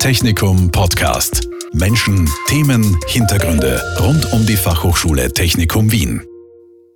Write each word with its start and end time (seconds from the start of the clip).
Technikum 0.00 0.72
Podcast. 0.72 1.46
Menschen, 1.74 2.26
Themen, 2.48 2.98
Hintergründe 3.06 3.82
rund 4.00 4.32
um 4.32 4.46
die 4.46 4.56
Fachhochschule 4.56 5.30
Technikum 5.30 5.92
Wien. 5.92 6.22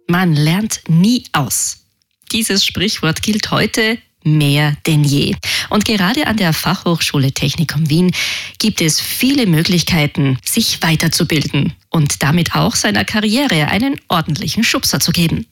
Man 0.08 0.34
lernt 0.34 0.80
nie 0.88 1.22
aus. 1.32 1.84
Dieses 2.32 2.64
Sprichwort 2.64 3.20
gilt 3.20 3.50
heute 3.50 3.98
mehr 4.24 4.74
denn 4.86 5.04
je. 5.04 5.36
Und 5.68 5.84
gerade 5.84 6.26
an 6.26 6.38
der 6.38 6.54
Fachhochschule 6.54 7.32
Technikum 7.32 7.90
Wien 7.90 8.10
gibt 8.58 8.80
es 8.80 9.02
viele 9.02 9.46
Möglichkeiten, 9.46 10.38
sich 10.42 10.80
weiterzubilden 10.80 11.74
und 11.90 12.22
damit 12.22 12.54
auch 12.54 12.74
seiner 12.74 13.04
Karriere 13.04 13.68
einen 13.68 14.00
ordentlichen 14.08 14.64
Schubser 14.64 14.98
zu 14.98 15.12
geben. 15.12 15.46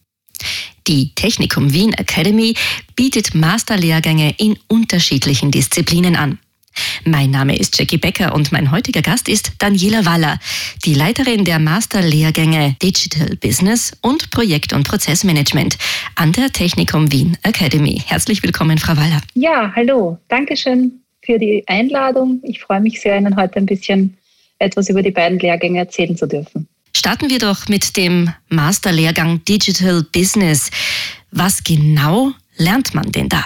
Die 0.87 1.15
Technikum 1.15 1.75
Wien 1.75 1.93
Academy 1.93 2.55
bietet 2.97 3.35
Masterlehrgänge 3.35 4.37
in 4.39 4.59
unterschiedlichen 4.69 5.51
Disziplinen 5.51 6.17
an. 6.17 6.39
Mein 7.05 7.31
Name 7.31 7.57
ist 7.59 7.79
Jackie 7.79 7.99
Becker 7.99 8.35
und 8.35 8.53
mein 8.53 8.71
heutiger 8.71 9.03
Gast 9.03 9.29
ist 9.29 9.53
Daniela 9.59 10.05
Waller, 10.07 10.39
die 10.85 10.95
Leiterin 10.95 11.45
der 11.45 11.59
Masterlehrgänge 11.59 12.77
Digital 12.81 13.37
Business 13.37 13.93
und 14.03 14.31
Projekt- 14.31 14.73
und 14.73 14.87
Prozessmanagement 14.87 15.79
an 16.15 16.33
der 16.33 16.53
Technikum 16.53 17.11
Wien 17.11 17.37
Academy. 17.43 18.01
Herzlich 18.07 18.43
willkommen, 18.43 18.79
Frau 18.79 18.97
Waller. 18.97 19.21
Ja, 19.35 19.73
hallo. 19.75 20.19
Dankeschön 20.29 21.01
für 21.23 21.39
die 21.39 21.65
Einladung. 21.67 22.41
Ich 22.45 22.61
freue 22.61 22.81
mich 22.81 23.01
sehr, 23.01 23.19
Ihnen 23.19 23.37
heute 23.37 23.57
ein 23.57 23.67
bisschen 23.67 24.17
etwas 24.59 24.89
über 24.89 25.03
die 25.03 25.11
beiden 25.11 25.41
Lehrgänge 25.41 25.81
erzählen 25.81 26.17
zu 26.17 26.27
dürfen. 26.27 26.69
Starten 26.95 27.31
wir 27.31 27.39
doch 27.39 27.69
mit 27.69 27.97
dem 27.97 28.33
Masterlehrgang 28.49 29.45
Digital 29.45 30.05
Business. 30.13 30.71
Was 31.33 31.65
genau 31.65 32.33
lernt 32.57 32.95
man 32.95 33.11
denn 33.11 33.29
da? 33.29 33.45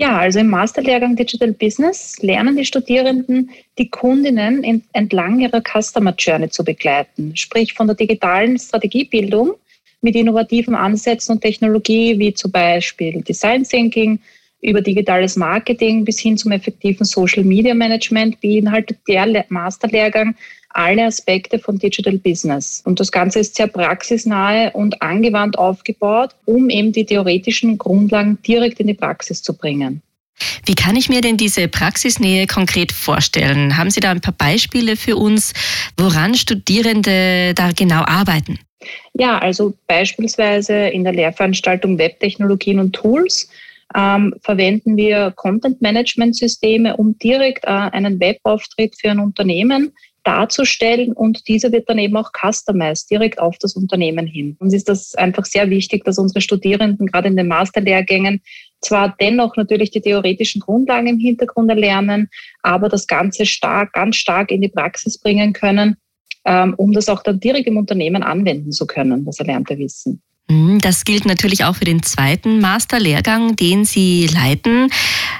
Ja, 0.00 0.16
also 0.16 0.38
im 0.38 0.46
Masterlehrgang 0.46 1.16
Digital 1.16 1.50
Business 1.50 2.18
lernen 2.20 2.56
die 2.56 2.64
Studierenden, 2.64 3.50
die 3.78 3.90
Kundinnen 3.90 4.84
entlang 4.92 5.40
ihrer 5.40 5.60
Customer 5.60 6.14
Journey 6.16 6.48
zu 6.50 6.62
begleiten, 6.62 7.34
sprich 7.34 7.74
von 7.74 7.88
der 7.88 7.96
digitalen 7.96 8.56
Strategiebildung 8.56 9.54
mit 10.00 10.14
innovativen 10.14 10.76
Ansätzen 10.76 11.32
und 11.32 11.40
Technologie 11.40 12.16
wie 12.16 12.32
zum 12.32 12.52
Beispiel 12.52 13.22
Design 13.22 13.64
Thinking 13.64 14.20
über 14.60 14.80
digitales 14.80 15.34
Marketing 15.34 16.04
bis 16.04 16.20
hin 16.20 16.38
zum 16.38 16.52
effektiven 16.52 17.04
Social 17.04 17.42
Media 17.42 17.74
Management 17.74 18.40
beinhaltet 18.40 18.98
der 19.08 19.46
Masterlehrgang 19.48 20.36
alle 20.78 21.06
Aspekte 21.06 21.58
von 21.58 21.78
Digital 21.78 22.18
Business. 22.18 22.82
Und 22.84 23.00
das 23.00 23.10
Ganze 23.10 23.40
ist 23.40 23.56
sehr 23.56 23.66
praxisnahe 23.66 24.70
und 24.72 25.02
angewandt 25.02 25.58
aufgebaut, 25.58 26.30
um 26.44 26.70
eben 26.70 26.92
die 26.92 27.04
theoretischen 27.04 27.78
Grundlagen 27.78 28.38
direkt 28.46 28.78
in 28.78 28.86
die 28.86 28.94
Praxis 28.94 29.42
zu 29.42 29.56
bringen. 29.56 30.02
Wie 30.64 30.76
kann 30.76 30.94
ich 30.94 31.08
mir 31.08 31.20
denn 31.20 31.36
diese 31.36 31.66
Praxisnähe 31.66 32.46
konkret 32.46 32.92
vorstellen? 32.92 33.76
Haben 33.76 33.90
Sie 33.90 33.98
da 33.98 34.12
ein 34.12 34.20
paar 34.20 34.34
Beispiele 34.38 34.94
für 34.94 35.16
uns, 35.16 35.52
woran 35.96 36.36
Studierende 36.36 37.54
da 37.54 37.72
genau 37.72 38.04
arbeiten? 38.04 38.60
Ja, 39.14 39.38
also 39.38 39.74
beispielsweise 39.88 40.74
in 40.74 41.02
der 41.02 41.12
Lehrveranstaltung 41.12 41.98
Webtechnologien 41.98 42.78
und 42.78 42.92
Tools 42.92 43.50
ähm, 43.96 44.32
verwenden 44.42 44.96
wir 44.96 45.32
Content-Management-Systeme, 45.34 46.96
um 46.96 47.18
direkt 47.18 47.64
äh, 47.64 47.68
einen 47.68 48.20
Webauftritt 48.20 48.94
für 49.00 49.10
ein 49.10 49.18
Unternehmen 49.18 49.92
darzustellen 50.28 51.14
und 51.14 51.48
dieser 51.48 51.72
wird 51.72 51.88
dann 51.88 51.98
eben 51.98 52.16
auch 52.18 52.30
customized 52.38 53.10
direkt 53.10 53.38
auf 53.38 53.56
das 53.58 53.74
Unternehmen 53.74 54.26
hin. 54.26 54.56
Uns 54.60 54.74
ist 54.74 54.86
das 54.86 55.14
einfach 55.14 55.46
sehr 55.46 55.70
wichtig, 55.70 56.04
dass 56.04 56.18
unsere 56.18 56.42
Studierenden 56.42 57.06
gerade 57.06 57.28
in 57.28 57.36
den 57.36 57.48
Masterlehrgängen 57.48 58.42
zwar 58.82 59.16
dennoch 59.18 59.56
natürlich 59.56 59.90
die 59.90 60.02
theoretischen 60.02 60.60
Grundlagen 60.60 61.06
im 61.06 61.18
Hintergrund 61.18 61.70
erlernen, 61.70 62.28
aber 62.62 62.90
das 62.90 63.06
Ganze 63.06 63.46
stark, 63.46 63.94
ganz 63.94 64.16
stark 64.16 64.50
in 64.50 64.60
die 64.60 64.68
Praxis 64.68 65.18
bringen 65.18 65.54
können, 65.54 65.96
ähm, 66.44 66.74
um 66.76 66.92
das 66.92 67.08
auch 67.08 67.22
dann 67.22 67.40
direkt 67.40 67.66
im 67.66 67.78
Unternehmen 67.78 68.22
anwenden 68.22 68.70
zu 68.70 68.86
können, 68.86 69.24
das 69.24 69.38
erlernte 69.38 69.78
Wissen. 69.78 70.20
Mhm, 70.50 70.78
das 70.80 71.04
gilt 71.04 71.24
natürlich 71.24 71.64
auch 71.64 71.76
für 71.76 71.86
den 71.86 72.02
zweiten 72.02 72.60
Masterlehrgang, 72.60 73.56
den 73.56 73.86
Sie 73.86 74.26
leiten. 74.26 74.90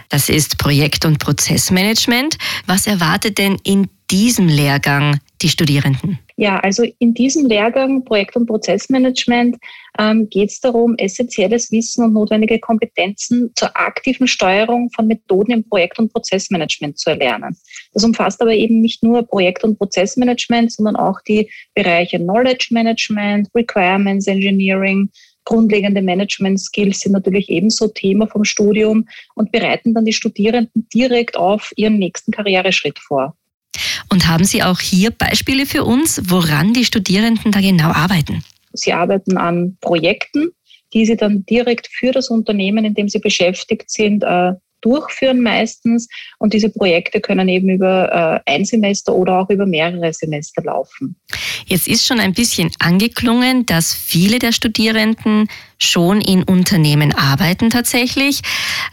Das 0.09 0.31
ist 0.31 0.57
Projekt- 0.57 1.05
und 1.05 1.19
Prozessmanagement. 1.19 2.39
Was 2.67 2.87
erwartet 2.87 3.37
denn 3.37 3.59
in 3.65 3.89
diesem 4.11 4.49
Lehrgang 4.49 5.21
die 5.43 5.49
Studierenden? 5.49 6.19
Ja, 6.37 6.61
also 6.61 6.85
in 6.99 7.15
diesem 7.15 7.47
Lehrgang 7.47 8.05
Projekt- 8.05 8.37
und 8.37 8.47
Prozessmanagement 8.47 9.57
ähm, 9.99 10.29
geht 10.31 10.51
es 10.51 10.61
darum, 10.61 10.95
essentielles 10.97 11.73
Wissen 11.73 12.05
und 12.05 12.13
notwendige 12.13 12.61
Kompetenzen 12.61 13.51
zur 13.57 13.77
aktiven 13.77 14.29
Steuerung 14.29 14.91
von 14.95 15.09
Methoden 15.09 15.51
im 15.51 15.69
Projekt- 15.69 15.99
und 15.99 16.13
Prozessmanagement 16.13 16.99
zu 16.99 17.11
erlernen. 17.11 17.57
Das 17.93 18.05
umfasst 18.05 18.41
aber 18.41 18.53
eben 18.53 18.81
nicht 18.81 19.03
nur 19.03 19.25
Projekt- 19.25 19.65
und 19.65 19.79
Prozessmanagement, 19.79 20.73
sondern 20.73 20.97
auch 20.97 21.21
die 21.27 21.51
Bereiche 21.75 22.19
Knowledge 22.19 22.69
Management, 22.71 23.49
Requirements 23.55 24.29
Engineering, 24.29 25.11
grundlegende 25.45 26.03
Management-Skills 26.03 27.01
sind 27.01 27.13
natürlich 27.13 27.49
ebenso 27.49 27.89
Thema 27.89 28.27
vom 28.27 28.45
Studium 28.45 29.09
und 29.35 29.51
bereiten 29.51 29.95
dann 29.95 30.05
die 30.05 30.13
Studierenden 30.13 30.87
direkt 30.95 31.37
auf 31.37 31.73
ihren 31.77 31.99
nächsten 31.99 32.33
Karriereschritt 32.33 32.99
vor. 32.99 33.35
Und 34.09 34.29
haben 34.29 34.45
Sie 34.45 34.63
auch 34.63 34.81
hier 34.81 35.11
Beispiele 35.11 35.67
für 35.67 35.85
uns, 35.85 36.21
woran 36.27 36.73
die 36.73 36.85
Studierenden 36.85 37.53
da 37.53 37.61
genau 37.61 37.91
arbeiten? 37.91 38.45
Sie 38.73 38.93
arbeiten 38.93 39.37
an 39.37 39.77
Projekten, 39.81 40.51
die 40.93 41.07
sie 41.07 41.17
dann 41.17 41.45
direkt 41.45 41.89
für 41.89 42.13
das 42.13 42.29
Unternehmen, 42.29 42.85
in 42.85 42.95
dem 42.95 43.09
sie 43.09 43.19
beschäftigt 43.19 43.91
sind, 43.91 44.23
äh, 44.23 44.53
durchführen 44.81 45.41
meistens. 45.41 46.09
Und 46.39 46.53
diese 46.53 46.69
Projekte 46.69 47.21
können 47.21 47.49
eben 47.49 47.69
über 47.69 48.43
äh, 48.47 48.51
ein 48.51 48.65
Semester 48.65 49.15
oder 49.15 49.41
auch 49.41 49.51
über 49.51 49.67
mehrere 49.67 50.13
Semester 50.13 50.63
laufen. 50.63 51.17
Jetzt 51.67 51.89
ist 51.89 52.07
schon 52.07 52.21
ein 52.21 52.33
bisschen 52.33 52.71
angeklungen, 52.79 53.67
dass 53.67 53.95
viele 53.95 54.39
der 54.39 54.53
Studierenden 54.53 55.49
schon 55.79 56.21
in 56.21 56.43
Unternehmen 56.43 57.15
arbeiten 57.15 57.71
tatsächlich. 57.71 58.41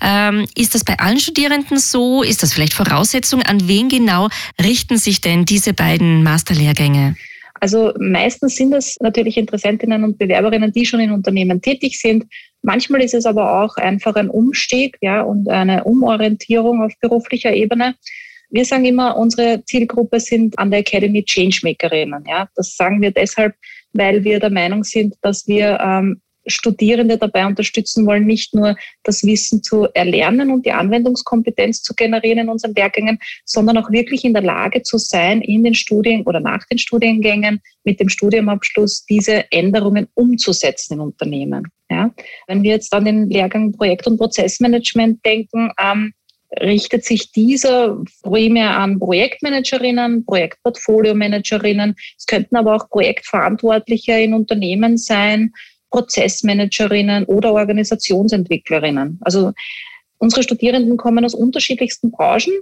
Ähm, 0.01 0.45
ist 0.55 0.75
das 0.75 0.83
bei 0.83 0.99
allen 0.99 1.19
Studierenden 1.19 1.79
so? 1.79 2.23
Ist 2.23 2.43
das 2.43 2.53
vielleicht 2.53 2.73
Voraussetzung? 2.73 3.41
An 3.43 3.67
wen 3.67 3.89
genau 3.89 4.29
richten 4.61 4.97
sich 4.97 5.21
denn 5.21 5.45
diese 5.45 5.73
beiden 5.73 6.23
Masterlehrgänge? 6.23 7.15
Also 7.61 7.93
meistens 7.99 8.55
sind 8.55 8.73
es 8.73 8.97
natürlich 8.99 9.37
Interessentinnen 9.37 10.03
und 10.03 10.17
Bewerberinnen, 10.17 10.71
die 10.71 10.85
schon 10.85 10.99
in 10.99 11.11
Unternehmen 11.11 11.61
tätig 11.61 11.99
sind. 11.99 12.25
Manchmal 12.65 13.03
ist 13.03 13.13
es 13.13 13.27
aber 13.27 13.61
auch 13.61 13.77
einfach 13.77 14.15
ein 14.15 14.29
Umstieg 14.29 14.97
ja, 14.99 15.21
und 15.21 15.47
eine 15.49 15.83
Umorientierung 15.83 16.81
auf 16.81 16.93
beruflicher 16.99 17.53
Ebene. 17.53 17.93
Wir 18.49 18.65
sagen 18.65 18.85
immer, 18.85 19.17
unsere 19.17 19.63
Zielgruppe 19.65 20.19
sind 20.19 20.57
an 20.57 20.71
der 20.71 20.79
Academy 20.79 21.23
Changemakerinnen. 21.23 22.25
Ja. 22.27 22.49
Das 22.55 22.75
sagen 22.75 23.01
wir 23.01 23.11
deshalb, 23.11 23.53
weil 23.93 24.23
wir 24.23 24.39
der 24.39 24.49
Meinung 24.49 24.83
sind, 24.83 25.13
dass 25.21 25.47
wir 25.47 25.79
ähm, 25.79 26.21
Studierende 26.47 27.17
dabei 27.17 27.45
unterstützen 27.45 28.05
wollen, 28.05 28.25
nicht 28.25 28.53
nur 28.53 28.75
das 29.03 29.23
Wissen 29.23 29.63
zu 29.63 29.87
erlernen 29.93 30.51
und 30.51 30.65
die 30.65 30.71
Anwendungskompetenz 30.71 31.81
zu 31.81 31.93
generieren 31.93 32.39
in 32.39 32.49
unseren 32.49 32.73
Lehrgängen, 32.73 33.19
sondern 33.45 33.77
auch 33.77 33.91
wirklich 33.91 34.25
in 34.25 34.33
der 34.33 34.43
Lage 34.43 34.81
zu 34.81 34.97
sein, 34.97 35.41
in 35.41 35.63
den 35.63 35.75
Studien 35.75 36.23
oder 36.23 36.39
nach 36.39 36.65
den 36.65 36.77
Studiengängen 36.77 37.61
mit 37.83 37.99
dem 37.99 38.09
Studiumabschluss 38.09 39.05
diese 39.05 39.51
Änderungen 39.51 40.07
umzusetzen 40.13 40.95
im 40.95 41.01
Unternehmen. 41.01 41.67
Ja? 41.89 42.11
Wenn 42.47 42.63
wir 42.63 42.71
jetzt 42.71 42.93
an 42.93 43.05
den 43.05 43.29
Lehrgang 43.29 43.71
Projekt- 43.71 44.07
und 44.07 44.17
Prozessmanagement 44.17 45.25
denken, 45.25 45.71
ähm, 45.79 46.13
richtet 46.61 47.03
sich 47.03 47.31
dieser 47.31 48.01
primär 48.23 48.77
an 48.77 48.99
Projektmanagerinnen, 48.99 50.25
Projektportfolio-Managerinnen. 50.25 51.95
Es 52.17 52.25
könnten 52.25 52.55
aber 52.55 52.75
auch 52.75 52.89
Projektverantwortliche 52.89 54.13
in 54.13 54.33
Unternehmen 54.33 54.97
sein, 54.97 55.53
Prozessmanagerinnen 55.95 57.23
oder 57.23 57.53
Organisationsentwicklerinnen. 57.53 59.17
Also 59.21 59.53
unsere 60.17 60.43
Studierenden 60.43 60.97
kommen 60.97 61.23
aus 61.23 61.33
unterschiedlichsten 61.33 62.11
Branchen, 62.11 62.53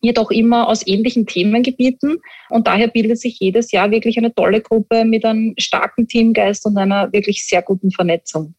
jedoch 0.00 0.30
immer 0.30 0.68
aus 0.68 0.86
ähnlichen 0.86 1.26
Themengebieten. 1.26 2.18
Und 2.50 2.68
daher 2.68 2.86
bildet 2.86 3.18
sich 3.18 3.40
jedes 3.40 3.72
Jahr 3.72 3.90
wirklich 3.90 4.18
eine 4.18 4.32
tolle 4.32 4.60
Gruppe 4.60 5.04
mit 5.04 5.24
einem 5.24 5.54
starken 5.58 6.06
Teamgeist 6.06 6.64
und 6.64 6.78
einer 6.78 7.12
wirklich 7.12 7.44
sehr 7.44 7.62
guten 7.62 7.90
Vernetzung. 7.90 8.54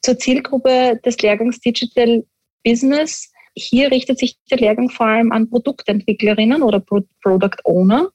Zur 0.00 0.18
Zielgruppe 0.18 0.98
des 1.04 1.18
Lehrgangs 1.18 1.60
Digital 1.60 2.24
Business. 2.64 3.30
Hier 3.54 3.90
richtet 3.90 4.18
sich 4.18 4.38
der 4.50 4.58
Lehrgang 4.58 4.88
vor 4.88 5.06
allem 5.06 5.30
an 5.32 5.50
Produktentwicklerinnen 5.50 6.62
oder 6.62 6.80
Product 6.80 7.58
Owner 7.64 8.08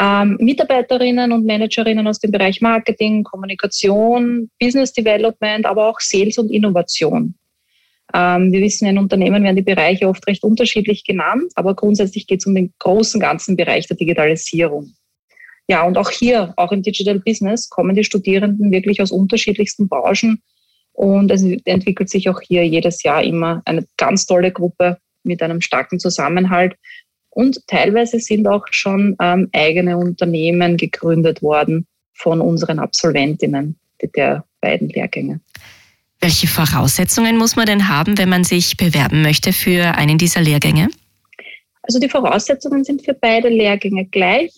ähm, 0.00 0.38
Mitarbeiterinnen 0.40 1.30
und 1.30 1.44
Managerinnen 1.44 2.06
aus 2.06 2.20
dem 2.20 2.30
Bereich 2.30 2.62
Marketing, 2.62 3.22
Kommunikation, 3.22 4.50
Business 4.58 4.94
Development, 4.94 5.66
aber 5.66 5.88
auch 5.88 6.00
Sales 6.00 6.38
und 6.38 6.50
Innovation. 6.50 7.34
Ähm, 8.14 8.50
wir 8.50 8.62
wissen, 8.62 8.88
in 8.88 8.98
Unternehmen 8.98 9.44
werden 9.44 9.56
die 9.56 9.62
Bereiche 9.62 10.08
oft 10.08 10.26
recht 10.26 10.42
unterschiedlich 10.42 11.04
genannt, 11.04 11.52
aber 11.54 11.74
grundsätzlich 11.74 12.26
geht 12.26 12.40
es 12.40 12.46
um 12.46 12.54
den 12.54 12.72
großen 12.78 13.20
ganzen 13.20 13.56
Bereich 13.56 13.86
der 13.88 13.98
Digitalisierung. 13.98 14.94
Ja, 15.68 15.84
und 15.84 15.98
auch 15.98 16.10
hier, 16.10 16.54
auch 16.56 16.72
im 16.72 16.82
Digital 16.82 17.20
Business, 17.20 17.68
kommen 17.68 17.94
die 17.94 18.02
Studierenden 18.02 18.72
wirklich 18.72 19.02
aus 19.02 19.12
unterschiedlichsten 19.12 19.86
Branchen 19.88 20.42
und 20.92 21.30
es 21.30 21.44
entwickelt 21.64 22.08
sich 22.08 22.28
auch 22.30 22.40
hier 22.40 22.66
jedes 22.66 23.02
Jahr 23.02 23.22
immer 23.22 23.60
eine 23.66 23.86
ganz 23.98 24.26
tolle 24.26 24.50
Gruppe 24.50 24.96
mit 25.22 25.42
einem 25.42 25.60
starken 25.60 26.00
Zusammenhalt 26.00 26.74
Und 27.30 27.66
teilweise 27.66 28.18
sind 28.18 28.46
auch 28.46 28.66
schon 28.70 29.16
ähm, 29.20 29.48
eigene 29.52 29.96
Unternehmen 29.96 30.76
gegründet 30.76 31.42
worden 31.42 31.86
von 32.12 32.40
unseren 32.40 32.78
Absolventinnen 32.78 33.78
der 34.16 34.44
beiden 34.60 34.88
Lehrgänge. 34.88 35.40
Welche 36.20 36.48
Voraussetzungen 36.48 37.38
muss 37.38 37.56
man 37.56 37.66
denn 37.66 37.88
haben, 37.88 38.18
wenn 38.18 38.28
man 38.28 38.44
sich 38.44 38.76
bewerben 38.76 39.22
möchte 39.22 39.52
für 39.52 39.94
einen 39.96 40.18
dieser 40.18 40.42
Lehrgänge? 40.42 40.88
Also 41.82 41.98
die 41.98 42.08
Voraussetzungen 42.08 42.84
sind 42.84 43.04
für 43.04 43.14
beide 43.14 43.48
Lehrgänge 43.48 44.04
gleich. 44.06 44.52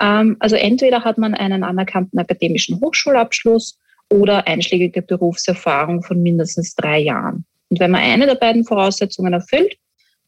Ähm, 0.00 0.36
also 0.40 0.56
entweder 0.56 1.04
hat 1.04 1.18
man 1.18 1.34
einen 1.34 1.64
anerkannten 1.64 2.18
akademischen 2.18 2.80
Hochschulabschluss 2.80 3.78
oder 4.08 4.46
einschlägige 4.46 5.02
Berufserfahrung 5.02 6.02
von 6.02 6.22
mindestens 6.22 6.74
drei 6.74 7.00
Jahren. 7.00 7.44
Und 7.68 7.80
wenn 7.80 7.90
man 7.90 8.02
eine 8.02 8.26
der 8.26 8.34
beiden 8.34 8.64
Voraussetzungen 8.64 9.32
erfüllt, 9.32 9.76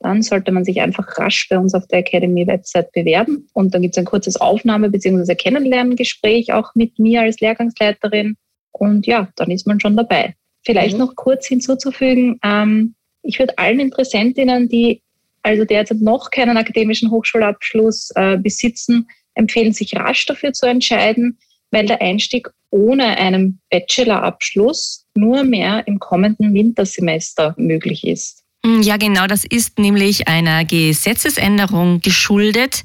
dann 0.04 0.20
sollte 0.20 0.52
man 0.52 0.66
sich 0.66 0.82
einfach 0.82 1.18
rasch 1.18 1.48
bei 1.48 1.58
uns 1.58 1.72
auf 1.72 1.86
der 1.86 2.00
Academy-Website 2.00 2.92
bewerben. 2.92 3.48
Und 3.54 3.74
dann 3.74 3.80
gibt 3.80 3.96
es 3.96 3.98
ein 3.98 4.04
kurzes 4.04 4.36
Aufnahme- 4.36 4.90
bzw. 4.90 5.34
Kennenlerngespräch 5.34 6.52
auch 6.52 6.74
mit 6.74 6.98
mir 6.98 7.22
als 7.22 7.40
Lehrgangsleiterin. 7.40 8.36
Und 8.70 9.06
ja, 9.06 9.28
dann 9.36 9.50
ist 9.50 9.66
man 9.66 9.80
schon 9.80 9.96
dabei. 9.96 10.34
Vielleicht 10.62 10.94
mhm. 10.94 11.00
noch 11.00 11.16
kurz 11.16 11.46
hinzuzufügen, 11.46 12.38
ähm, 12.44 12.94
ich 13.22 13.38
würde 13.38 13.56
allen 13.56 13.80
Interessentinnen, 13.80 14.68
die 14.68 15.00
also 15.42 15.64
derzeit 15.64 16.02
noch 16.02 16.30
keinen 16.30 16.58
akademischen 16.58 17.10
Hochschulabschluss 17.10 18.10
äh, 18.14 18.36
besitzen, 18.36 19.08
empfehlen, 19.34 19.72
sich 19.72 19.96
rasch 19.96 20.26
dafür 20.26 20.52
zu 20.52 20.66
entscheiden, 20.66 21.38
weil 21.70 21.86
der 21.86 22.02
Einstieg 22.02 22.50
ohne 22.68 23.16
einen 23.16 23.60
Bachelorabschluss 23.70 25.06
nur 25.14 25.44
mehr 25.44 25.86
im 25.86 25.98
kommenden 25.98 26.52
Wintersemester 26.52 27.54
möglich 27.56 28.06
ist. 28.06 28.43
Hm, 28.64 28.80
ja, 28.80 28.96
genau, 28.96 29.26
das 29.26 29.44
ist 29.44 29.78
nämlich 29.78 30.26
einer 30.26 30.64
Gesetzesänderung 30.64 32.00
geschuldet. 32.00 32.82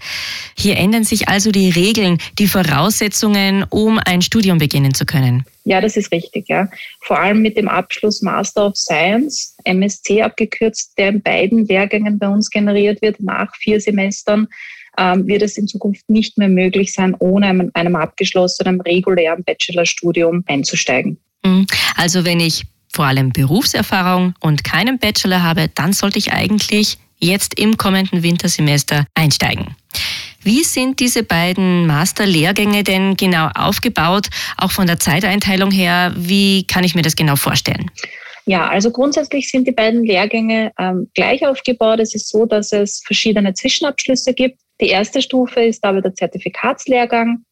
Hier 0.58 0.76
ändern 0.76 1.06
sich 1.06 1.30
also 1.30 1.52
die 1.52 1.70
Regeln, 1.70 2.18
die 2.38 2.48
Voraussetzungen, 2.48 3.66
um 3.70 3.98
ein 3.98 4.22
Studium 4.22 4.58
beginnen 4.58 4.94
zu 4.94 5.06
können. 5.06 5.46
Ja, 5.64 5.80
das 5.80 5.96
ist 5.96 6.12
richtig, 6.12 6.50
ja. 6.50 6.68
Vor 7.00 7.18
allem 7.18 7.42
mit 7.42 7.56
dem 7.56 7.70
Abschluss 7.70 8.22
Master 8.22 8.68
of 8.68 8.76
Science, 8.76 9.56
MSc 9.64 10.22
abgekürzt, 10.22 10.98
der 10.98 11.10
in 11.10 11.22
beiden 11.22 11.66
Lehrgängen 11.66 12.20
bei 12.20 12.28
uns 12.28 12.50
generiert 12.50 13.02
wird, 13.02 13.22
nach 13.22 13.56
vier 13.56 13.80
Semestern, 13.80 14.50
ähm, 14.98 15.28
wird 15.28 15.44
es 15.44 15.58
in 15.58 15.68
Zukunft 15.70 16.10
nicht 16.10 16.38
mehr 16.38 16.50
möglich 16.50 16.92
sein, 16.92 17.16
ohne 17.20 17.48
einem, 17.48 17.72
einem 17.74 17.96
abgeschlossenen 17.96 18.82
regulären 18.82 19.46
Bachelorstudium 19.46 20.44
einzusteigen. 20.46 21.18
Hm, 21.46 21.66
also 21.96 22.25
wenn 22.25 22.42
ich 22.42 22.66
vor 22.91 23.06
allem 23.06 23.31
Berufserfahrung 23.31 24.33
und 24.39 24.63
keinen 24.63 25.00
Bachelor 25.00 25.44
habe, 25.44 25.69
dann 25.74 25.94
sollte 25.94 26.19
ich 26.19 26.33
eigentlich 26.33 26.97
jetzt 27.19 27.59
im 27.59 27.77
kommenden 27.77 28.24
Wintersemester 28.24 29.06
einsteigen. 29.13 29.75
Wie 30.41 30.63
sind 30.63 31.00
diese 31.00 31.24
beiden 31.24 31.86
Masterlehrgänge 31.86 32.83
denn 32.83 33.18
genau 33.18 33.50
aufgebaut, 33.56 34.27
auch 34.57 34.71
von 34.71 34.88
der 34.88 35.00
Zeiteinteilung 35.00 35.71
her? 35.71 36.13
Wie 36.15 36.65
kann 36.65 36.83
ich 36.83 36.95
mir 36.95 37.01
das 37.01 37.15
genau 37.15 37.36
vorstellen? 37.36 37.91
Ja, 38.45 38.68
also 38.69 38.89
grundsätzlich 38.89 39.50
sind 39.50 39.68
die 39.68 39.74
beiden 39.74 40.03
Lehrgänge 40.06 40.71
ähm, 40.80 41.09
gleich 41.13 41.45
aufgebaut. 41.45 42.00
Es 42.00 42.15
ist 42.15 42.30
so, 42.30 42.45
dass 42.45 42.71
es 42.71 43.03
verschiedene 43.06 43.53
Zwischenabschlüsse 43.53 44.33
gibt. 44.33 44.59
Die 44.81 44.88
erste 44.88 45.21
Stufe 45.21 45.59
ist 45.59 45.83
aber 45.83 46.01
der 46.01 46.15
Zertifikatslehrgang, 46.15 47.44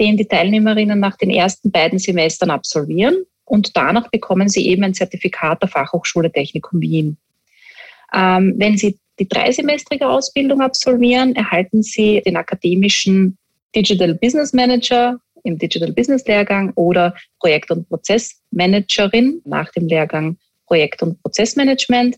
den 0.00 0.16
die 0.16 0.26
Teilnehmerinnen 0.26 0.98
nach 0.98 1.16
den 1.16 1.30
ersten 1.30 1.70
beiden 1.70 1.98
Semestern 2.00 2.50
absolvieren 2.50 3.24
und 3.44 3.76
danach 3.76 4.10
bekommen 4.10 4.48
Sie 4.48 4.66
eben 4.68 4.84
ein 4.84 4.94
Zertifikat 4.94 5.62
der 5.62 5.68
Fachhochschule 5.68 6.30
Technikum 6.32 6.80
Wien. 6.80 7.16
Ähm, 8.12 8.54
wenn 8.56 8.76
Sie 8.76 8.98
die 9.18 9.28
dreisemestrige 9.28 10.08
Ausbildung 10.08 10.60
absolvieren, 10.60 11.34
erhalten 11.34 11.82
Sie 11.82 12.22
den 12.24 12.36
akademischen 12.36 13.36
Digital 13.74 14.14
Business 14.14 14.52
Manager 14.52 15.18
im 15.44 15.58
Digital 15.58 15.92
Business 15.92 16.26
Lehrgang 16.26 16.72
oder 16.74 17.14
Projekt- 17.40 17.70
und 17.70 17.88
Prozessmanagerin 17.88 19.42
nach 19.44 19.70
dem 19.72 19.88
Lehrgang 19.88 20.36
Projekt- 20.66 21.02
und 21.02 21.20
Prozessmanagement. 21.22 22.16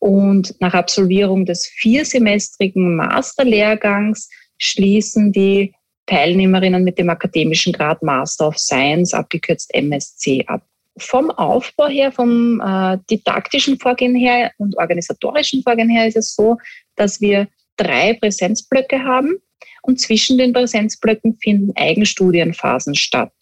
Und 0.00 0.54
nach 0.60 0.74
Absolvierung 0.74 1.44
des 1.44 1.66
viersemestrigen 1.66 2.94
Masterlehrgangs 2.96 4.28
schließen 4.58 5.32
die 5.32 5.74
Teilnehmerinnen 6.08 6.82
mit 6.82 6.98
dem 6.98 7.10
akademischen 7.10 7.72
Grad 7.72 8.02
Master 8.02 8.48
of 8.48 8.58
Science, 8.58 9.14
abgekürzt 9.14 9.72
MSc, 9.74 10.44
ab. 10.46 10.62
Vom 10.96 11.30
Aufbau 11.30 11.86
her, 11.86 12.10
vom 12.10 12.60
äh, 12.60 12.98
didaktischen 13.08 13.78
Vorgehen 13.78 14.16
her 14.16 14.50
und 14.58 14.76
organisatorischen 14.76 15.62
Vorgehen 15.62 15.88
her 15.88 16.08
ist 16.08 16.16
es 16.16 16.34
so, 16.34 16.56
dass 16.96 17.20
wir 17.20 17.46
drei 17.76 18.14
Präsenzblöcke 18.14 19.04
haben 19.04 19.36
und 19.82 20.00
zwischen 20.00 20.38
den 20.38 20.52
Präsenzblöcken 20.52 21.38
finden 21.40 21.72
Eigenstudienphasen 21.76 22.96
statt. 22.96 23.32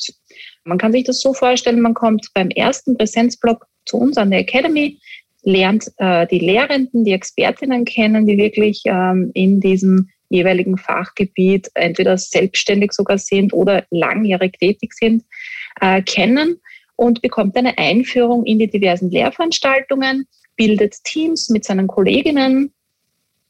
Man 0.65 0.77
kann 0.77 0.93
sich 0.93 1.05
das 1.05 1.21
so 1.21 1.33
vorstellen, 1.33 1.81
man 1.81 1.95
kommt 1.95 2.29
beim 2.35 2.51
ersten 2.51 2.99
Präsenzblock 2.99 3.67
zu 3.87 3.97
uns 3.97 4.19
an 4.19 4.31
der 4.31 4.41
Academy, 4.41 5.01
lernt 5.43 5.91
äh, 5.99 6.27
die 6.27 6.41
Lehrenden, 6.41 7.05
die 7.05 7.13
Expertinnen 7.13 7.85
kennen, 7.85 8.27
die 8.27 8.37
wirklich 8.37 8.83
ähm, 8.85 9.31
in 9.33 9.61
diesem 9.61 10.11
jeweiligen 10.29 10.77
Fachgebiet 10.79 11.71
entweder 11.75 12.19
selbstständig 12.19 12.93
sogar 12.93 13.19
sind 13.19 13.53
oder 13.53 13.85
langjährig 13.91 14.59
tätig 14.59 14.95
sind, 14.95 15.25
äh, 15.81 16.03
kennen 16.03 16.61
und 16.97 17.23
bekommt 17.23 17.57
eine 17.57 17.77
Einführung 17.79 18.45
in 18.45 18.59
die 18.59 18.69
diversen 18.71 19.11
Lehrveranstaltungen, 19.11 20.27
bildet 20.57 20.95
Teams 21.05 21.51
mit 21.51 21.65
seinen 21.65 21.87
Kolleginnen 21.87 22.73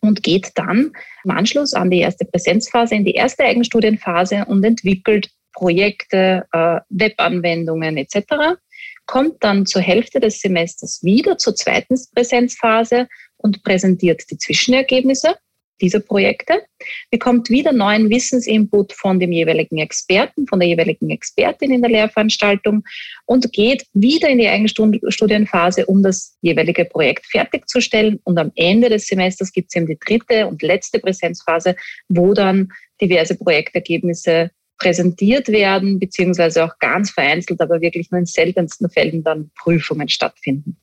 und 0.00 0.22
geht 0.22 0.50
dann 0.54 0.92
im 1.24 1.30
Anschluss 1.30 1.74
an 1.74 1.90
die 1.90 2.00
erste 2.00 2.24
Präsenzphase 2.24 2.94
in 2.94 3.04
die 3.04 3.14
erste 3.14 3.44
Eigenstudienphase 3.44 4.44
und 4.46 4.64
entwickelt 4.64 5.30
Projekte, 5.52 6.46
äh, 6.52 6.80
Webanwendungen 6.90 7.96
etc. 7.96 8.58
Kommt 9.06 9.42
dann 9.42 9.64
zur 9.64 9.82
Hälfte 9.82 10.20
des 10.20 10.40
Semesters 10.40 11.02
wieder 11.02 11.38
zur 11.38 11.54
zweiten 11.54 11.96
Präsenzphase 12.14 13.08
und 13.38 13.62
präsentiert 13.62 14.22
die 14.30 14.38
Zwischenergebnisse 14.38 15.36
dieser 15.80 16.00
Projekte, 16.00 16.62
bekommt 17.10 17.50
wieder 17.50 17.72
neuen 17.72 18.10
Wissensinput 18.10 18.92
von 18.92 19.20
dem 19.20 19.32
jeweiligen 19.32 19.78
Experten, 19.78 20.46
von 20.46 20.60
der 20.60 20.68
jeweiligen 20.68 21.10
Expertin 21.10 21.72
in 21.72 21.82
der 21.82 21.90
Lehrveranstaltung 21.90 22.84
und 23.26 23.52
geht 23.52 23.86
wieder 23.92 24.28
in 24.28 24.38
die 24.38 24.48
Eigenstudienphase, 24.48 25.86
um 25.86 26.02
das 26.02 26.36
jeweilige 26.40 26.84
Projekt 26.84 27.26
fertigzustellen. 27.26 28.20
Und 28.24 28.38
am 28.38 28.52
Ende 28.54 28.88
des 28.88 29.06
Semesters 29.06 29.52
gibt 29.52 29.68
es 29.70 29.76
eben 29.76 29.86
die 29.86 29.98
dritte 29.98 30.46
und 30.46 30.62
letzte 30.62 30.98
Präsenzphase, 30.98 31.76
wo 32.08 32.34
dann 32.34 32.68
diverse 33.00 33.36
Projektergebnisse 33.36 34.50
präsentiert 34.78 35.48
werden, 35.48 35.98
beziehungsweise 35.98 36.64
auch 36.64 36.78
ganz 36.78 37.10
vereinzelt, 37.10 37.60
aber 37.60 37.80
wirklich 37.80 38.10
nur 38.10 38.20
in 38.20 38.26
seltensten 38.26 38.90
Fällen 38.90 39.22
dann 39.22 39.50
Prüfungen 39.56 40.08
stattfinden. 40.08 40.76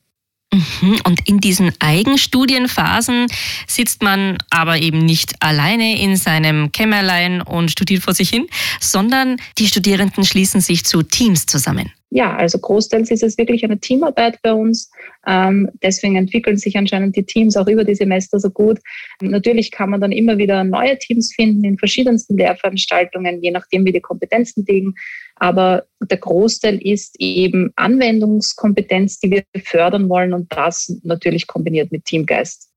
Mhm. 0.53 0.99
Und 1.03 1.27
in 1.27 1.39
diesen 1.39 1.71
Eigenstudienphasen 1.79 3.27
sitzt 3.67 4.01
man 4.03 4.37
aber 4.49 4.79
eben 4.79 4.99
nicht 4.99 5.41
alleine 5.41 5.99
in 5.99 6.15
seinem 6.15 6.71
Kämmerlein 6.71 7.41
und 7.41 7.71
studiert 7.71 8.03
vor 8.03 8.13
sich 8.13 8.29
hin, 8.29 8.47
sondern 8.79 9.37
die 9.57 9.67
Studierenden 9.67 10.23
schließen 10.23 10.61
sich 10.61 10.85
zu 10.85 11.03
Teams 11.03 11.45
zusammen 11.45 11.91
ja, 12.15 12.35
also 12.35 12.59
großteils 12.59 13.09
ist 13.09 13.23
es 13.23 13.39
wirklich 13.39 13.63
eine 13.63 13.79
Teamarbeit 13.79 14.39
bei 14.43 14.53
uns. 14.53 14.91
Ähm, 15.25 15.71
deswegen 15.81 16.15
entwickeln 16.15 16.57
sich 16.57 16.77
anscheinend 16.77 17.15
die 17.15 17.23
Teams 17.23 17.57
auch 17.57 17.67
über 17.67 17.83
die 17.83 17.95
Semester 17.95 18.39
so 18.39 18.51
gut. 18.51 18.79
Natürlich 19.19 19.71
kann 19.71 19.89
man 19.89 19.99
dann 19.99 20.11
immer 20.11 20.37
wieder 20.37 20.63
neue 20.63 20.95
Teams 20.99 21.33
finden 21.33 21.63
in 21.63 21.79
verschiedensten 21.79 22.37
Lehrveranstaltungen, 22.37 23.41
je 23.41 23.49
nachdem, 23.49 23.83
wie 23.85 23.91
die 23.91 23.99
Kompetenzen 23.99 24.63
liegen. 24.67 24.93
Aber 25.37 25.85
der 26.01 26.17
Großteil 26.17 26.77
ist 26.83 27.15
eben 27.17 27.71
Anwendungskompetenz, 27.77 29.19
die 29.19 29.31
wir 29.31 29.43
fördern 29.63 30.07
wollen 30.07 30.33
und 30.33 30.53
das 30.53 30.95
natürlich 31.01 31.47
kombiniert 31.47 31.91
mit 31.91 32.05
Teamgeist. 32.05 32.69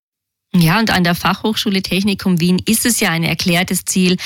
Ja, 0.54 0.78
und 0.78 0.90
an 0.90 1.04
der 1.04 1.14
Fachhochschule 1.14 1.82
Technikum 1.82 2.40
Wien 2.40 2.62
ist 2.64 2.86
es 2.86 3.00
ja 3.00 3.10
ein 3.10 3.22
erklärtes 3.22 3.84
Ziel, 3.84 4.16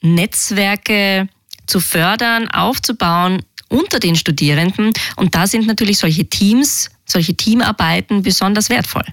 Netzwerke 0.00 1.28
zu 1.70 1.80
fördern, 1.80 2.48
aufzubauen, 2.48 3.42
unter 3.70 3.98
den 3.98 4.16
Studierenden. 4.16 4.92
Und 5.16 5.34
da 5.34 5.46
sind 5.46 5.66
natürlich 5.66 5.98
solche 5.98 6.26
Teams, 6.26 6.90
solche 7.06 7.34
Teamarbeiten 7.34 8.22
besonders 8.22 8.68
wertvoll. 8.68 9.04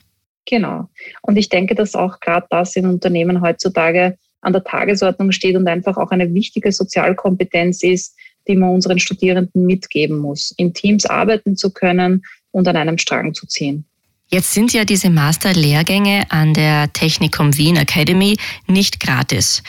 Genau. 0.45 0.89
Und 1.21 1.37
ich 1.37 1.49
denke, 1.49 1.75
dass 1.75 1.95
auch 1.95 2.19
gerade 2.19 2.47
das 2.49 2.75
in 2.75 2.85
Unternehmen 2.85 3.41
heutzutage 3.41 4.17
an 4.41 4.53
der 4.53 4.63
Tagesordnung 4.63 5.31
steht 5.31 5.55
und 5.55 5.67
einfach 5.67 5.97
auch 5.97 6.11
eine 6.11 6.33
wichtige 6.33 6.71
Sozialkompetenz 6.71 7.83
ist, 7.83 8.15
die 8.47 8.55
man 8.55 8.69
unseren 8.69 8.99
Studierenden 8.99 9.65
mitgeben 9.65 10.19
muss, 10.19 10.53
in 10.57 10.73
Teams 10.73 11.05
arbeiten 11.05 11.57
zu 11.57 11.71
können 11.71 12.23
und 12.51 12.67
an 12.67 12.77
einem 12.77 12.97
Strang 12.97 13.33
zu 13.33 13.45
ziehen. 13.45 13.85
Jetzt 14.29 14.53
sind 14.53 14.73
ja 14.73 14.83
diese 14.83 15.09
Masterlehrgänge 15.09 16.25
an 16.29 16.53
der 16.53 16.91
Technikum 16.91 17.55
Wien 17.55 17.77
Academy 17.77 18.37
nicht 18.67 18.99
gratis. 18.99 19.63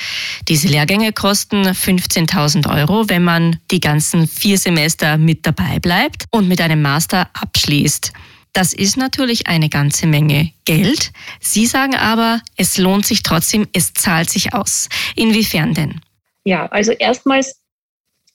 Diese 0.48 0.66
Lehrgänge 0.66 1.12
kosten 1.12 1.64
15.000 1.64 2.68
Euro, 2.68 3.08
wenn 3.08 3.22
man 3.22 3.60
die 3.70 3.78
ganzen 3.78 4.26
vier 4.26 4.58
Semester 4.58 5.16
mit 5.16 5.46
dabei 5.46 5.78
bleibt 5.78 6.24
und 6.32 6.48
mit 6.48 6.60
einem 6.60 6.82
Master 6.82 7.30
abschließt. 7.34 8.12
Das 8.52 8.72
ist 8.72 8.96
natürlich 8.96 9.46
eine 9.46 9.68
ganze 9.68 10.08
Menge 10.08 10.50
Geld. 10.64 11.12
Sie 11.38 11.66
sagen 11.66 11.94
aber, 11.94 12.40
es 12.56 12.78
lohnt 12.78 13.06
sich 13.06 13.22
trotzdem, 13.22 13.68
es 13.72 13.92
zahlt 13.94 14.28
sich 14.28 14.54
aus. 14.54 14.88
Inwiefern 15.14 15.74
denn? 15.74 16.00
Ja, 16.42 16.66
also 16.66 16.90
erstmals, 16.90 17.60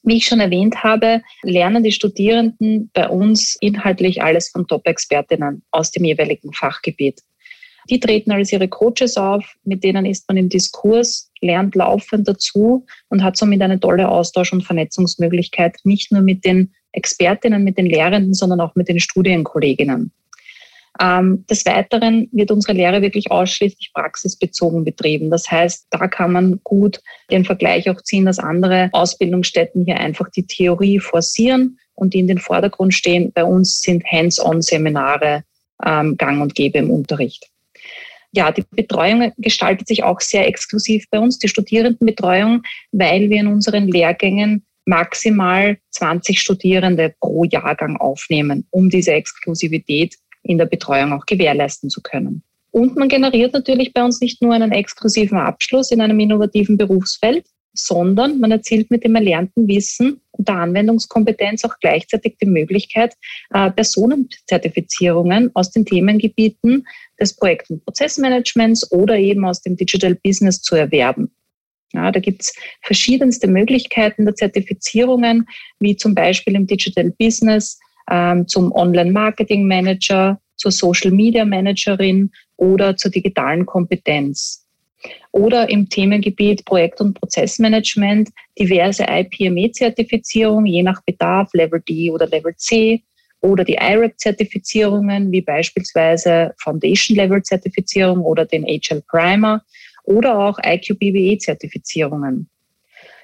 wie 0.03 0.17
ich 0.17 0.25
schon 0.25 0.39
erwähnt 0.39 0.83
habe, 0.83 1.21
lernen 1.43 1.83
die 1.83 1.91
Studierenden 1.91 2.89
bei 2.93 3.07
uns 3.07 3.57
inhaltlich 3.61 4.21
alles 4.21 4.49
von 4.49 4.67
Top-Expertinnen 4.67 5.63
aus 5.71 5.91
dem 5.91 6.05
jeweiligen 6.05 6.53
Fachgebiet. 6.53 7.21
Die 7.89 7.99
treten 7.99 8.31
als 8.31 8.51
ihre 8.53 8.67
Coaches 8.67 9.17
auf, 9.17 9.43
mit 9.63 9.83
denen 9.83 10.05
ist 10.05 10.27
man 10.27 10.37
im 10.37 10.49
Diskurs, 10.49 11.31
lernt 11.41 11.75
laufend 11.75 12.27
dazu 12.27 12.85
und 13.09 13.23
hat 13.23 13.35
somit 13.35 13.61
eine 13.61 13.79
tolle 13.79 14.07
Austausch- 14.07 14.53
und 14.53 14.63
Vernetzungsmöglichkeit, 14.63 15.77
nicht 15.83 16.11
nur 16.11 16.21
mit 16.21 16.45
den 16.45 16.73
Expertinnen, 16.93 17.63
mit 17.63 17.77
den 17.77 17.87
Lehrenden, 17.87 18.33
sondern 18.33 18.61
auch 18.61 18.75
mit 18.75 18.87
den 18.87 18.99
Studienkolleginnen. 18.99 20.11
Ähm, 21.01 21.45
des 21.49 21.65
Weiteren 21.65 22.29
wird 22.31 22.51
unsere 22.51 22.73
Lehre 22.73 23.01
wirklich 23.01 23.31
ausschließlich 23.31 23.91
praxisbezogen 23.93 24.83
betrieben. 24.83 25.29
Das 25.31 25.49
heißt, 25.49 25.87
da 25.89 26.07
kann 26.07 26.31
man 26.31 26.59
gut 26.63 27.01
den 27.31 27.45
Vergleich 27.45 27.89
auch 27.89 28.01
ziehen, 28.01 28.25
dass 28.25 28.39
andere 28.39 28.89
Ausbildungsstätten 28.91 29.85
hier 29.85 29.99
einfach 29.99 30.29
die 30.29 30.45
Theorie 30.45 30.99
forcieren 30.99 31.79
und 31.95 32.13
die 32.13 32.19
in 32.19 32.27
den 32.27 32.37
Vordergrund 32.37 32.93
stehen. 32.93 33.31
Bei 33.33 33.43
uns 33.43 33.81
sind 33.81 34.03
Hands-on-Seminare 34.05 35.43
ähm, 35.83 36.15
gang 36.17 36.41
und 36.41 36.53
gäbe 36.55 36.77
im 36.77 36.91
Unterricht. 36.91 37.49
Ja, 38.31 38.51
die 38.51 38.63
Betreuung 38.71 39.31
gestaltet 39.37 39.87
sich 39.87 40.03
auch 40.03 40.19
sehr 40.19 40.47
exklusiv 40.47 41.05
bei 41.11 41.19
uns, 41.19 41.37
die 41.37 41.47
Studierendenbetreuung, 41.47 42.63
weil 42.91 43.29
wir 43.29 43.39
in 43.39 43.47
unseren 43.47 43.87
Lehrgängen 43.87 44.65
maximal 44.85 45.77
20 45.91 46.39
Studierende 46.39 47.13
pro 47.19 47.43
Jahrgang 47.45 47.97
aufnehmen, 47.97 48.67
um 48.71 48.89
diese 48.89 49.13
Exklusivität 49.13 50.15
in 50.43 50.57
der 50.57 50.65
Betreuung 50.65 51.13
auch 51.13 51.25
gewährleisten 51.25 51.89
zu 51.89 52.01
können. 52.01 52.43
Und 52.71 52.95
man 52.95 53.07
generiert 53.07 53.53
natürlich 53.53 53.93
bei 53.93 54.03
uns 54.03 54.19
nicht 54.19 54.41
nur 54.41 54.53
einen 54.53 54.71
exklusiven 54.71 55.37
Abschluss 55.37 55.91
in 55.91 56.01
einem 56.01 56.19
innovativen 56.19 56.77
Berufsfeld, 56.77 57.45
sondern 57.73 58.39
man 58.39 58.51
erzielt 58.51 58.91
mit 58.91 59.03
dem 59.03 59.15
erlernten 59.15 59.67
Wissen 59.67 60.21
und 60.31 60.47
der 60.47 60.55
Anwendungskompetenz 60.55 61.63
auch 61.65 61.75
gleichzeitig 61.81 62.37
die 62.41 62.47
Möglichkeit, 62.47 63.15
äh, 63.51 63.71
Personenzertifizierungen 63.71 65.51
aus 65.53 65.71
den 65.71 65.85
Themengebieten 65.85 66.87
des 67.19 67.35
Projekt- 67.35 67.69
und 67.69 67.83
Prozessmanagements 67.83 68.91
oder 68.91 69.17
eben 69.17 69.45
aus 69.45 69.61
dem 69.61 69.75
Digital 69.75 70.15
Business 70.15 70.61
zu 70.61 70.75
erwerben. 70.75 71.31
Ja, 71.93 72.11
da 72.11 72.19
gibt 72.19 72.41
es 72.41 72.55
verschiedenste 72.81 73.47
Möglichkeiten 73.47 74.25
der 74.25 74.35
Zertifizierungen, 74.35 75.47
wie 75.79 75.95
zum 75.95 76.15
Beispiel 76.15 76.55
im 76.55 76.65
Digital 76.65 77.11
Business 77.19 77.79
ähm, 78.09 78.47
zum 78.47 78.71
Online-Marketing 78.71 79.67
Manager, 79.67 80.39
zur 80.55 80.71
Social 80.71 81.11
Media 81.11 81.45
Managerin 81.45 82.31
oder 82.57 82.95
zur 82.95 83.11
digitalen 83.11 83.65
Kompetenz. 83.65 84.65
Oder 85.31 85.69
im 85.69 85.89
Themengebiet 85.89 86.63
Projekt- 86.63 87.01
und 87.01 87.15
Prozessmanagement 87.15 88.29
diverse 88.57 89.03
IPME-Zertifizierungen, 89.03 90.65
je 90.65 90.83
nach 90.83 91.01
Bedarf, 91.03 91.49
Level 91.53 91.81
D 91.81 92.11
oder 92.11 92.27
Level 92.27 92.55
C, 92.55 93.03
oder 93.43 93.65
die 93.65 93.73
IRAP-Zertifizierungen, 93.73 95.31
wie 95.31 95.41
beispielsweise 95.41 96.53
Foundation-Level-Zertifizierung 96.59 98.21
oder 98.21 98.45
den 98.45 98.63
HL 98.63 99.03
Primer 99.05 99.61
oder 100.05 100.39
auch 100.39 100.57
IQ-BWE-Zertifizierungen. 100.63 102.47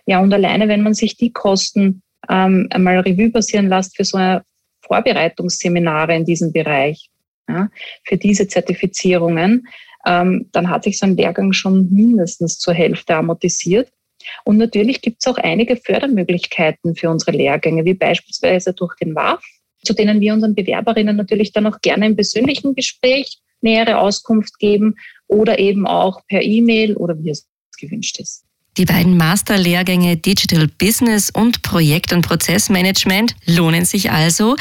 Ja, 0.05 0.19
und 0.19 0.33
alleine, 0.33 0.67
wenn 0.67 0.83
man 0.83 0.93
sich 0.93 1.15
die 1.15 1.31
Kosten 1.31 2.01
ähm, 2.29 2.67
einmal 2.71 2.99
Revue 2.99 3.31
passieren 3.31 3.69
lässt 3.69 3.95
für 3.95 4.03
so 4.03 4.17
eine 4.17 4.43
Vorbereitungsseminare 4.89 6.15
in 6.15 6.25
diesem 6.25 6.51
Bereich, 6.51 7.09
ja, 7.47 7.69
für 8.03 8.17
diese 8.17 8.47
Zertifizierungen, 8.47 9.67
ähm, 10.05 10.49
dann 10.51 10.69
hat 10.69 10.83
sich 10.83 10.97
so 10.97 11.05
ein 11.05 11.15
Lehrgang 11.15 11.53
schon 11.53 11.89
mindestens 11.91 12.57
zur 12.57 12.73
Hälfte 12.73 13.15
amortisiert. 13.15 13.89
Und 14.43 14.57
natürlich 14.57 15.01
gibt 15.01 15.17
es 15.21 15.27
auch 15.27 15.37
einige 15.37 15.77
Fördermöglichkeiten 15.77 16.95
für 16.95 17.09
unsere 17.09 17.31
Lehrgänge, 17.31 17.85
wie 17.85 17.93
beispielsweise 17.93 18.73
durch 18.73 18.95
den 18.95 19.15
WAF, 19.15 19.41
zu 19.83 19.93
denen 19.93 20.19
wir 20.19 20.33
unseren 20.33 20.55
Bewerberinnen 20.55 21.15
natürlich 21.15 21.53
dann 21.53 21.67
auch 21.67 21.79
gerne 21.81 22.05
im 22.05 22.15
persönlichen 22.15 22.75
Gespräch 22.75 23.39
nähere 23.61 23.99
Auskunft 23.99 24.59
geben 24.59 24.95
oder 25.27 25.59
eben 25.59 25.87
auch 25.87 26.21
per 26.27 26.41
E-Mail 26.41 26.95
oder 26.97 27.17
wie 27.23 27.29
es 27.29 27.47
gewünscht 27.77 28.19
ist. 28.19 28.48
Die 28.79 28.85
beiden 28.85 29.17
Masterlehrgänge 29.17 30.15
Digital 30.15 30.69
Business 30.69 31.29
und 31.29 31.63
Projekt- 31.63 32.13
und 32.13 32.25
Prozessmanagement 32.25 33.35
lohnen 33.45 33.83
sich 33.83 34.09
also. 34.09 34.55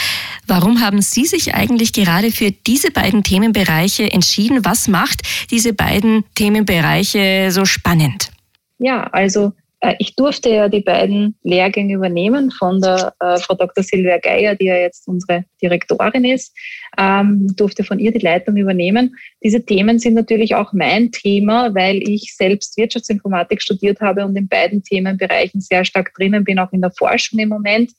Warum 0.45 0.81
haben 0.81 1.03
Sie 1.03 1.25
sich 1.25 1.55
eigentlich 1.55 1.93
gerade 1.93 2.33
für 2.33 2.51
diese 2.51 2.91
beiden 2.91 3.23
Themenbereiche 3.23 4.11
entschieden? 4.11 4.65
Was 4.65 4.89
macht 4.89 5.23
diese 5.53 5.73
beiden 5.73 6.25
Themenbereiche 6.35 7.51
so 7.53 7.65
spannend? 7.65 8.33
Ja, 8.79 9.05
also 9.05 9.53
ich 9.99 10.17
durfte 10.17 10.51
ja 10.51 10.69
die 10.69 10.81
beiden 10.81 11.37
Lehrgänge 11.45 11.95
übernehmen 11.95 12.51
von 12.51 12.81
der 12.81 13.15
äh, 13.21 13.39
Frau 13.39 13.55
Dr. 13.55 13.85
Silvia 13.85 14.19
Geier, 14.19 14.57
die 14.57 14.67
ja 14.67 14.77
jetzt 14.77 15.07
unsere 15.07 15.45
Direktorin 15.63 16.25
ist, 16.25 16.57
ähm, 16.99 17.55
durfte 17.57 17.85
von 17.85 18.01
ihr 18.01 18.11
die 18.11 18.19
Leitung 18.19 18.57
übernehmen. 18.57 19.15
Diese 19.43 19.65
Themen 19.65 20.01
sind 20.01 20.15
natürlich 20.15 20.57
auch 20.57 20.73
mein 20.73 21.13
Thema, 21.13 21.75
weil 21.75 22.03
ich 22.09 22.35
selbst 22.35 22.77
Wirtschaftsinformatik 22.77 23.63
studiert 23.63 24.01
habe 24.01 24.25
und 24.25 24.35
in 24.37 24.49
beiden 24.49 24.83
Themenbereichen 24.83 25.61
sehr 25.61 25.85
stark 25.85 26.13
drinnen 26.15 26.43
bin, 26.43 26.59
auch 26.59 26.73
in 26.73 26.81
der 26.81 26.91
Forschung 26.91 27.39
im 27.39 27.51
Moment. 27.51 27.93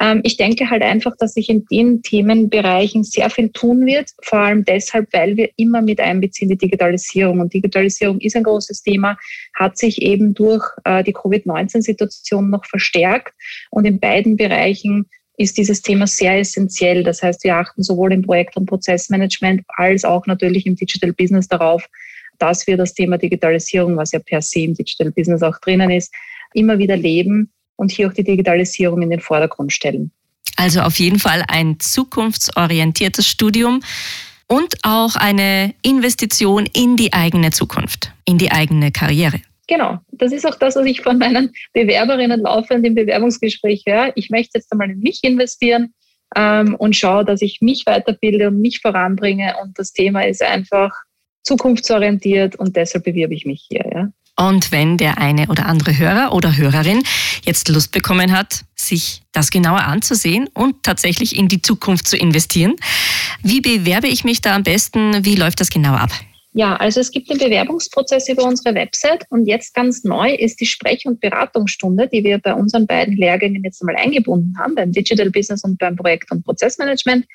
Ähm, 0.00 0.20
ich 0.24 0.36
denke 0.36 0.68
halt 0.68 0.82
einfach, 0.82 1.16
dass 1.18 1.34
sich 1.34 1.48
in 1.48 1.64
den 1.66 2.02
Themenbereichen 2.02 3.04
sehr 3.04 3.30
viel 3.30 3.50
tun 3.50 3.86
wird, 3.86 4.10
vor 4.22 4.40
allem 4.40 4.64
deshalb, 4.64 5.12
weil 5.12 5.36
wir 5.36 5.50
immer 5.56 5.80
mit 5.82 6.00
einbeziehen 6.00 6.48
die 6.48 6.58
Digitalisierung. 6.58 7.40
Und 7.40 7.54
Digitalisierung 7.54 8.20
ist 8.20 8.36
ein 8.36 8.42
großes 8.42 8.82
Thema, 8.82 9.18
hat 9.54 9.78
sich 9.78 10.02
eben 10.02 10.34
durch 10.34 10.64
äh, 10.84 11.02
die 11.02 11.12
Covid-19-Situation 11.12 12.50
noch 12.50 12.64
verstärkt. 12.66 13.32
Und 13.70 13.86
in 13.86 13.98
beiden 13.98 14.36
Bereichen 14.36 15.06
ist 15.38 15.58
dieses 15.58 15.82
Thema 15.82 16.06
sehr 16.06 16.38
essentiell. 16.38 17.02
Das 17.02 17.22
heißt, 17.22 17.44
wir 17.44 17.56
achten 17.56 17.82
sowohl 17.82 18.12
im 18.12 18.22
Projekt- 18.22 18.56
und 18.56 18.66
Prozessmanagement 18.66 19.62
als 19.68 20.04
auch 20.04 20.26
natürlich 20.26 20.66
im 20.66 20.76
Digital 20.76 21.12
Business 21.12 21.48
darauf, 21.48 21.86
dass 22.38 22.66
wir 22.66 22.76
das 22.76 22.92
Thema 22.92 23.16
Digitalisierung, 23.16 23.96
was 23.96 24.12
ja 24.12 24.18
per 24.18 24.42
se 24.42 24.60
im 24.60 24.74
Digital 24.74 25.10
Business 25.10 25.42
auch 25.42 25.58
drinnen 25.58 25.90
ist, 25.90 26.12
immer 26.52 26.78
wieder 26.78 26.96
leben 26.96 27.50
und 27.76 27.90
hier 27.90 28.08
auch 28.08 28.12
die 28.12 28.24
Digitalisierung 28.24 29.02
in 29.02 29.10
den 29.10 29.20
Vordergrund 29.20 29.72
stellen. 29.72 30.10
Also 30.56 30.80
auf 30.80 30.98
jeden 30.98 31.18
Fall 31.18 31.44
ein 31.48 31.78
zukunftsorientiertes 31.78 33.26
Studium 33.26 33.82
und 34.48 34.74
auch 34.82 35.16
eine 35.16 35.74
Investition 35.82 36.66
in 36.72 36.96
die 36.96 37.12
eigene 37.12 37.50
Zukunft, 37.50 38.12
in 38.24 38.38
die 38.38 38.50
eigene 38.50 38.90
Karriere. 38.90 39.40
Genau, 39.68 39.98
das 40.12 40.32
ist 40.32 40.46
auch 40.46 40.54
das, 40.54 40.76
was 40.76 40.86
ich 40.86 41.00
von 41.00 41.18
meinen 41.18 41.52
Bewerberinnen 41.72 42.40
laufend 42.40 42.86
im 42.86 42.94
Bewerbungsgespräch 42.94 43.84
höre. 43.86 44.12
Ich 44.14 44.30
möchte 44.30 44.58
jetzt 44.58 44.70
einmal 44.70 44.90
in 44.90 45.00
mich 45.00 45.24
investieren 45.24 45.92
ähm, 46.36 46.76
und 46.76 46.94
schaue, 46.94 47.24
dass 47.24 47.42
ich 47.42 47.60
mich 47.60 47.84
weiterbilde 47.84 48.48
und 48.48 48.60
mich 48.60 48.80
voranbringe. 48.80 49.56
Und 49.62 49.78
das 49.78 49.92
Thema 49.92 50.24
ist 50.24 50.42
einfach 50.42 50.92
zukunftsorientiert 51.42 52.56
und 52.56 52.76
deshalb 52.76 53.04
bewirbe 53.04 53.34
ich 53.34 53.44
mich 53.44 53.66
hier. 53.68 53.84
Ja. 53.92 54.08
Und 54.38 54.70
wenn 54.70 54.98
der 54.98 55.18
eine 55.18 55.48
oder 55.48 55.66
andere 55.66 55.96
Hörer 55.96 56.34
oder 56.34 56.56
Hörerin 56.56 57.02
jetzt 57.44 57.68
Lust 57.68 57.90
bekommen 57.92 58.36
hat, 58.36 58.64
sich 58.74 59.22
das 59.32 59.50
genauer 59.50 59.84
anzusehen 59.84 60.48
und 60.52 60.82
tatsächlich 60.82 61.36
in 61.36 61.48
die 61.48 61.62
Zukunft 61.62 62.06
zu 62.06 62.16
investieren, 62.16 62.74
wie 63.42 63.60
bewerbe 63.60 64.08
ich 64.08 64.24
mich 64.24 64.42
da 64.42 64.54
am 64.54 64.62
besten? 64.62 65.24
Wie 65.24 65.36
läuft 65.36 65.60
das 65.60 65.70
genau 65.70 65.94
ab? 65.94 66.10
Ja, 66.52 66.74
also 66.76 67.00
es 67.00 67.10
gibt 67.10 67.28
den 67.28 67.36
Bewerbungsprozess 67.36 68.30
über 68.30 68.44
unsere 68.44 68.74
Website 68.74 69.26
und 69.28 69.44
jetzt 69.44 69.74
ganz 69.74 70.04
neu 70.04 70.32
ist 70.34 70.58
die 70.58 70.64
Sprech- 70.64 71.04
und 71.04 71.20
Beratungsstunde, 71.20 72.08
die 72.08 72.24
wir 72.24 72.38
bei 72.38 72.54
unseren 72.54 72.86
beiden 72.86 73.14
Lehrgängen 73.14 73.62
jetzt 73.62 73.82
einmal 73.82 73.96
eingebunden 73.96 74.54
haben, 74.58 74.74
beim 74.74 74.90
Digital 74.90 75.30
Business 75.30 75.64
und 75.64 75.78
beim 75.78 75.96
Projekt- 75.96 76.30
und 76.30 76.44
Prozessmanagement. 76.44 77.26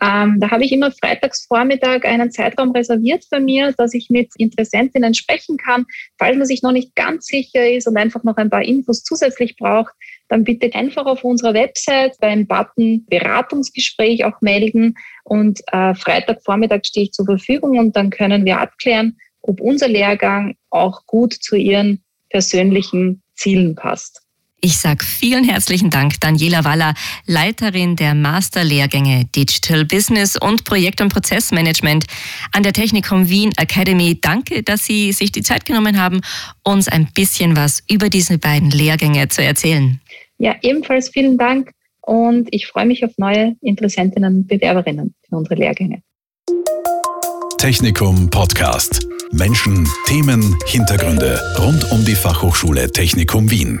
Ähm, 0.00 0.38
da 0.38 0.50
habe 0.50 0.64
ich 0.64 0.72
immer 0.72 0.90
freitagsvormittag 0.90 2.04
einen 2.04 2.30
Zeitraum 2.30 2.70
reserviert 2.70 3.24
bei 3.30 3.40
mir, 3.40 3.72
dass 3.76 3.94
ich 3.94 4.10
mit 4.10 4.30
Interessentinnen 4.36 5.14
sprechen 5.14 5.56
kann. 5.56 5.86
Falls 6.18 6.36
man 6.36 6.46
sich 6.46 6.62
noch 6.62 6.72
nicht 6.72 6.94
ganz 6.94 7.26
sicher 7.26 7.68
ist 7.68 7.88
und 7.88 7.96
einfach 7.96 8.22
noch 8.24 8.36
ein 8.36 8.50
paar 8.50 8.62
Infos 8.62 9.02
zusätzlich 9.02 9.56
braucht, 9.56 9.92
dann 10.28 10.44
bitte 10.44 10.74
einfach 10.74 11.06
auf 11.06 11.24
unserer 11.24 11.54
Website 11.54 12.16
beim 12.20 12.46
Button 12.46 13.06
Beratungsgespräch 13.06 14.24
auch 14.24 14.40
melden 14.40 14.94
und 15.24 15.60
äh, 15.72 15.94
Freitagvormittag 15.94 16.84
stehe 16.84 17.04
ich 17.04 17.12
zur 17.12 17.26
Verfügung 17.26 17.78
und 17.78 17.96
dann 17.96 18.10
können 18.10 18.44
wir 18.44 18.60
abklären, 18.60 19.16
ob 19.42 19.60
unser 19.60 19.88
Lehrgang 19.88 20.56
auch 20.70 21.06
gut 21.06 21.32
zu 21.32 21.56
Ihren 21.56 22.04
persönlichen 22.30 23.22
Zielen 23.34 23.74
passt. 23.74 24.27
Ich 24.60 24.78
sage 24.78 25.04
vielen 25.04 25.44
herzlichen 25.44 25.88
Dank, 25.88 26.20
Daniela 26.20 26.64
Waller, 26.64 26.94
Leiterin 27.26 27.94
der 27.94 28.14
Masterlehrgänge 28.14 29.26
Digital 29.26 29.84
Business 29.84 30.36
und 30.36 30.64
Projekt- 30.64 31.00
und 31.00 31.12
Prozessmanagement 31.12 32.06
an 32.52 32.64
der 32.64 32.72
Technikum 32.72 33.28
Wien 33.28 33.52
Academy. 33.56 34.18
Danke, 34.20 34.64
dass 34.64 34.84
Sie 34.84 35.12
sich 35.12 35.30
die 35.30 35.42
Zeit 35.42 35.64
genommen 35.64 36.00
haben, 36.00 36.22
uns 36.64 36.88
ein 36.88 37.08
bisschen 37.14 37.56
was 37.56 37.84
über 37.88 38.08
diese 38.08 38.38
beiden 38.38 38.70
Lehrgänge 38.70 39.28
zu 39.28 39.44
erzählen. 39.44 40.00
Ja, 40.38 40.56
ebenfalls 40.62 41.10
vielen 41.10 41.38
Dank 41.38 41.70
und 42.00 42.48
ich 42.50 42.66
freue 42.66 42.86
mich 42.86 43.04
auf 43.04 43.12
neue 43.16 43.54
Interessentinnen 43.60 44.38
und 44.38 44.48
Bewerberinnen. 44.48 45.14
für 45.28 45.36
unsere 45.36 45.54
Lehrgänge. 45.54 46.02
Technikum 47.58 48.28
Podcast. 48.30 49.06
Menschen, 49.30 49.86
Themen, 50.06 50.56
Hintergründe 50.66 51.40
rund 51.58 51.92
um 51.92 52.04
die 52.04 52.14
Fachhochschule 52.14 52.90
Technikum 52.90 53.50
Wien. 53.50 53.80